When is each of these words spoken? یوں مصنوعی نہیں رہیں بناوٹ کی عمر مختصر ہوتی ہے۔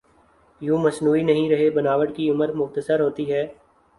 یوں 0.61 0.77
مصنوعی 0.77 1.21
نہیں 1.23 1.49
رہیں 1.49 1.69
بناوٹ 1.69 2.15
کی 2.15 2.29
عمر 2.29 2.53
مختصر 2.53 2.99
ہوتی 2.99 3.31
ہے۔ 3.33 3.45